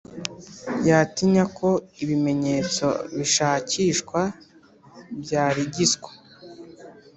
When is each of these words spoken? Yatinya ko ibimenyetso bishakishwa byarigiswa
Yatinya 0.87 1.43
ko 1.57 1.69
ibimenyetso 2.03 2.85
bishakishwa 3.17 4.21
byarigiswa 5.21 6.09